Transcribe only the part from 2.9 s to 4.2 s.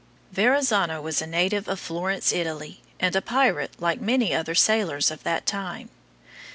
and a pirate like